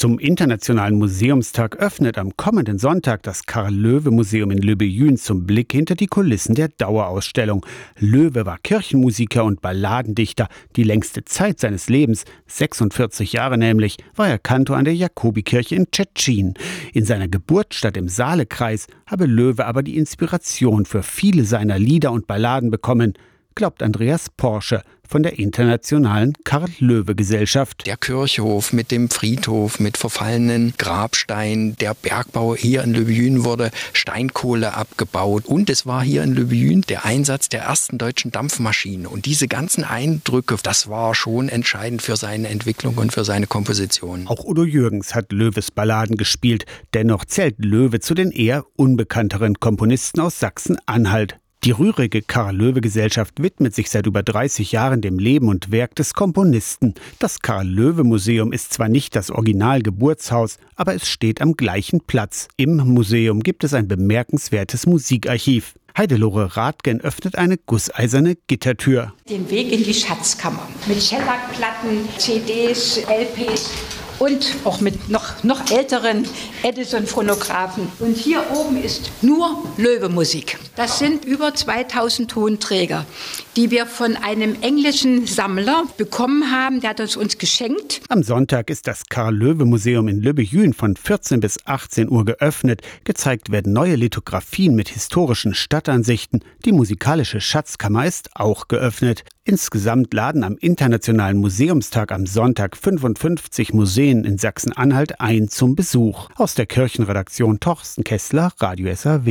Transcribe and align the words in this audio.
Zum 0.00 0.18
Internationalen 0.18 0.96
Museumstag 0.96 1.76
öffnet 1.76 2.16
am 2.16 2.34
kommenden 2.34 2.78
Sonntag 2.78 3.22
das 3.22 3.44
Karl-Löwe-Museum 3.44 4.50
in 4.50 4.56
Löbejün 4.56 5.18
zum 5.18 5.44
Blick 5.44 5.72
hinter 5.72 5.94
die 5.94 6.06
Kulissen 6.06 6.54
der 6.54 6.68
Dauerausstellung. 6.68 7.66
Löwe 7.98 8.46
war 8.46 8.56
Kirchenmusiker 8.56 9.44
und 9.44 9.60
Balladendichter. 9.60 10.48
Die 10.76 10.84
längste 10.84 11.26
Zeit 11.26 11.60
seines 11.60 11.90
Lebens, 11.90 12.24
46 12.46 13.34
Jahre 13.34 13.58
nämlich, 13.58 13.98
war 14.16 14.26
er 14.26 14.38
Kantor 14.38 14.78
an 14.78 14.86
der 14.86 14.96
Jakobikirche 14.96 15.74
in 15.74 15.90
Tschetschen. 15.90 16.54
In 16.94 17.04
seiner 17.04 17.28
Geburtsstadt 17.28 17.98
im 17.98 18.08
Saalekreis 18.08 18.86
habe 19.04 19.26
Löwe 19.26 19.66
aber 19.66 19.82
die 19.82 19.98
Inspiration 19.98 20.86
für 20.86 21.02
viele 21.02 21.44
seiner 21.44 21.78
Lieder 21.78 22.10
und 22.12 22.26
Balladen 22.26 22.70
bekommen 22.70 23.12
glaubt 23.60 23.82
Andreas 23.82 24.30
Porsche 24.38 24.80
von 25.06 25.22
der 25.22 25.38
Internationalen 25.38 26.32
Karl-Löwe-Gesellschaft. 26.44 27.86
Der 27.86 27.98
Kirchhof 27.98 28.72
mit 28.72 28.90
dem 28.90 29.10
Friedhof, 29.10 29.78
mit 29.80 29.98
verfallenen 29.98 30.72
Grabsteinen, 30.78 31.76
der 31.76 31.92
Bergbau 31.92 32.56
hier 32.56 32.82
in 32.82 32.94
Löbejün 32.94 33.44
wurde 33.44 33.70
Steinkohle 33.92 34.72
abgebaut 34.72 35.44
und 35.44 35.68
es 35.68 35.84
war 35.84 36.02
hier 36.02 36.22
in 36.22 36.32
Löbejün 36.34 36.80
der 36.88 37.04
Einsatz 37.04 37.50
der 37.50 37.64
ersten 37.64 37.98
deutschen 37.98 38.30
Dampfmaschine. 38.30 39.10
Und 39.10 39.26
diese 39.26 39.46
ganzen 39.46 39.84
Eindrücke, 39.84 40.56
das 40.62 40.88
war 40.88 41.14
schon 41.14 41.50
entscheidend 41.50 42.00
für 42.00 42.16
seine 42.16 42.48
Entwicklung 42.48 42.94
und 42.96 43.12
für 43.12 43.26
seine 43.26 43.46
Komposition. 43.46 44.26
Auch 44.26 44.42
Udo 44.42 44.64
Jürgens 44.64 45.14
hat 45.14 45.32
Löwes 45.32 45.70
Balladen 45.70 46.16
gespielt. 46.16 46.64
Dennoch 46.94 47.26
zählt 47.26 47.56
Löwe 47.58 48.00
zu 48.00 48.14
den 48.14 48.30
eher 48.30 48.64
unbekannteren 48.76 49.60
Komponisten 49.60 50.20
aus 50.20 50.40
Sachsen-Anhalt. 50.40 51.38
Die 51.62 51.72
rührige 51.72 52.22
Karl-Löwe-Gesellschaft 52.22 53.42
widmet 53.42 53.74
sich 53.74 53.90
seit 53.90 54.06
über 54.06 54.22
30 54.22 54.72
Jahren 54.72 55.02
dem 55.02 55.18
Leben 55.18 55.48
und 55.48 55.70
Werk 55.70 55.94
des 55.94 56.14
Komponisten. 56.14 56.94
Das 57.18 57.42
Karl-Löwe-Museum 57.42 58.54
ist 58.54 58.72
zwar 58.72 58.88
nicht 58.88 59.14
das 59.14 59.30
Original-Geburtshaus, 59.30 60.56
aber 60.74 60.94
es 60.94 61.06
steht 61.06 61.42
am 61.42 61.58
gleichen 61.58 62.00
Platz. 62.00 62.48
Im 62.56 62.76
Museum 62.78 63.42
gibt 63.42 63.62
es 63.62 63.74
ein 63.74 63.88
bemerkenswertes 63.88 64.86
Musikarchiv. 64.86 65.74
Heidelore 65.98 66.56
Radgen 66.56 67.02
öffnet 67.02 67.36
eine 67.36 67.58
gusseiserne 67.58 68.38
Gittertür. 68.46 69.12
Den 69.28 69.50
Weg 69.50 69.70
in 69.70 69.84
die 69.84 69.92
Schatzkammer 69.92 70.66
mit 70.86 71.02
Shellac-Platten, 71.02 72.08
CDs, 72.16 73.02
LPs 73.06 73.70
und 74.20 74.54
auch 74.64 74.80
mit 74.80 75.08
noch, 75.08 75.42
noch 75.42 75.70
älteren 75.70 76.28
Edison-Phonographen. 76.62 77.90
Und 77.98 78.16
hier 78.16 78.44
oben 78.54 78.80
ist 78.80 79.10
nur 79.22 79.64
Löwe-Musik. 79.78 80.58
Das 80.76 80.98
sind 80.98 81.24
über 81.24 81.54
2000 81.54 82.30
Tonträger, 82.30 83.06
die 83.60 83.70
wir 83.70 83.84
von 83.84 84.16
einem 84.16 84.56
englischen 84.62 85.26
Sammler 85.26 85.84
bekommen 85.98 86.50
haben. 86.50 86.80
Der 86.80 86.90
hat 86.90 87.00
es 87.00 87.14
uns 87.14 87.36
geschenkt. 87.36 88.00
Am 88.08 88.22
Sonntag 88.22 88.70
ist 88.70 88.86
das 88.86 89.04
Karl-Löwe-Museum 89.10 90.08
in 90.08 90.22
Löbejün 90.22 90.72
von 90.72 90.96
14 90.96 91.40
bis 91.40 91.58
18 91.66 92.08
Uhr 92.08 92.24
geöffnet. 92.24 92.80
Gezeigt 93.04 93.52
werden 93.52 93.74
neue 93.74 93.96
Lithografien 93.96 94.74
mit 94.74 94.88
historischen 94.88 95.52
Stadtansichten. 95.52 96.42
Die 96.64 96.72
musikalische 96.72 97.42
Schatzkammer 97.42 98.06
ist 98.06 98.30
auch 98.34 98.66
geöffnet. 98.66 99.24
Insgesamt 99.44 100.14
laden 100.14 100.42
am 100.42 100.56
Internationalen 100.56 101.36
Museumstag 101.36 102.12
am 102.12 102.24
Sonntag 102.24 102.78
55 102.78 103.74
Museen 103.74 104.24
in 104.24 104.38
Sachsen-Anhalt 104.38 105.20
ein 105.20 105.50
zum 105.50 105.74
Besuch. 105.74 106.30
Aus 106.36 106.54
der 106.54 106.64
Kirchenredaktion 106.64 107.60
Torsten 107.60 108.04
Kessler, 108.04 108.52
Radio 108.58 108.94
SAW. 108.94 109.30